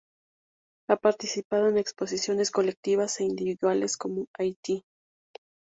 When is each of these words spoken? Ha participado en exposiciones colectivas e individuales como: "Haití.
Ha 0.89 0.95
participado 0.97 1.67
en 1.69 1.77
exposiciones 1.77 2.49
colectivas 2.49 3.19
e 3.19 3.23
individuales 3.25 3.97
como: 3.97 4.25
"Haití. 4.35 4.83